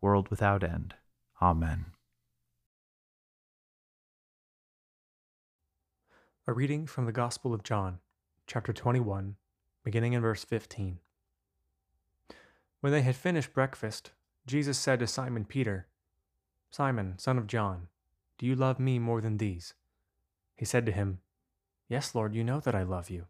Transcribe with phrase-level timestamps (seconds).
[0.00, 0.94] world without end.
[1.40, 1.86] Amen.
[6.46, 7.98] A reading from the Gospel of John,
[8.46, 9.36] chapter 21,
[9.84, 10.98] beginning in verse 15.
[12.80, 14.12] When they had finished breakfast,
[14.46, 15.86] Jesus said to Simon Peter,
[16.70, 17.88] Simon, son of John,
[18.38, 19.74] do you love me more than these?
[20.54, 21.18] He said to him,
[21.88, 23.26] Yes, Lord, you know that I love you.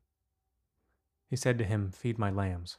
[1.29, 2.79] He said to him, Feed my lambs.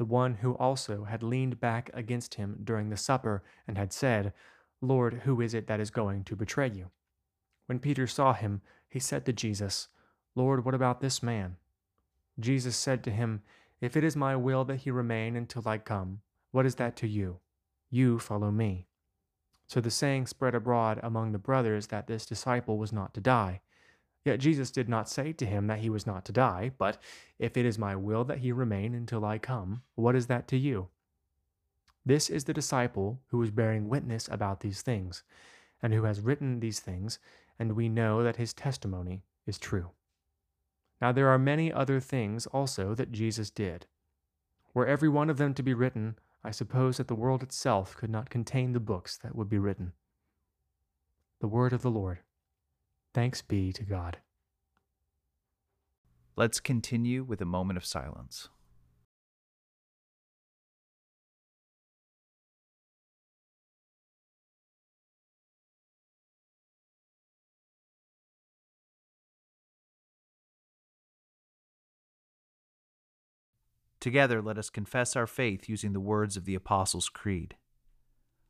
[0.00, 4.32] the one who also had leaned back against him during the supper and had said,
[4.80, 6.86] Lord, who is it that is going to betray you?
[7.66, 9.88] When Peter saw him, he said to Jesus,
[10.34, 11.56] Lord, what about this man?
[12.38, 13.42] Jesus said to him,
[13.82, 17.06] If it is my will that he remain until I come, what is that to
[17.06, 17.40] you?
[17.90, 18.86] You follow me.
[19.66, 23.60] So the saying spread abroad among the brothers that this disciple was not to die.
[24.24, 26.98] Yet Jesus did not say to him that he was not to die, but,
[27.38, 30.58] If it is my will that he remain until I come, what is that to
[30.58, 30.88] you?
[32.04, 35.22] This is the disciple who is bearing witness about these things,
[35.82, 37.18] and who has written these things,
[37.58, 39.90] and we know that his testimony is true.
[41.00, 43.86] Now there are many other things also that Jesus did.
[44.74, 48.10] Were every one of them to be written, I suppose that the world itself could
[48.10, 49.92] not contain the books that would be written.
[51.40, 52.20] The word of the Lord.
[53.12, 54.18] Thanks be to God.
[56.36, 58.48] Let's continue with a moment of silence.
[74.00, 77.56] Together, let us confess our faith using the words of the Apostles' Creed.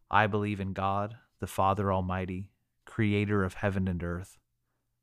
[0.09, 2.51] I believe in God, the Father Almighty,
[2.85, 4.39] creator of heaven and earth.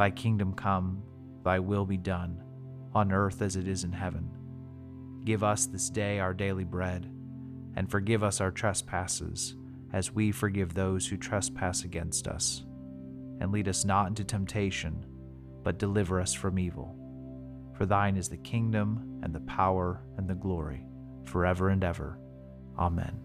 [0.00, 1.02] Thy kingdom come,
[1.44, 2.42] thy will be done,
[2.94, 4.30] on earth as it is in heaven.
[5.26, 7.12] Give us this day our daily bread,
[7.76, 9.56] and forgive us our trespasses,
[9.92, 12.64] as we forgive those who trespass against us.
[13.42, 15.04] And lead us not into temptation,
[15.62, 16.96] but deliver us from evil.
[17.76, 20.82] For thine is the kingdom, and the power, and the glory,
[21.26, 22.18] forever and ever.
[22.78, 23.20] Amen.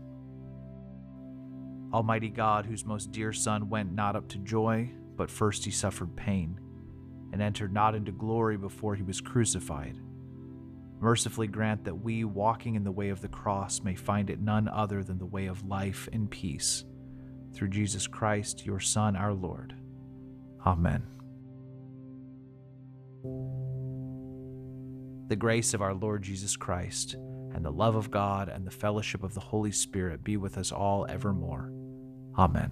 [1.93, 6.13] Almighty God, whose most dear Son went not up to joy, but first he suffered
[6.17, 6.59] pain,
[7.31, 9.97] and entered not into glory before he was crucified,
[10.99, 14.67] mercifully grant that we, walking in the way of the cross, may find it none
[14.67, 16.85] other than the way of life and peace.
[17.53, 19.75] Through Jesus Christ, your Son, our Lord.
[20.65, 21.03] Amen.
[25.27, 29.23] The grace of our Lord Jesus Christ, and the love of God, and the fellowship
[29.23, 31.71] of the Holy Spirit be with us all evermore.
[32.37, 32.71] Amen.